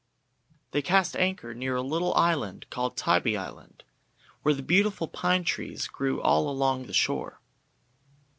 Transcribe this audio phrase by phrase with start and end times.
[0.71, 3.83] They cast anchor near a little island called Tybee Island,
[4.41, 7.39] where beautiful pine trees grew all along the shore.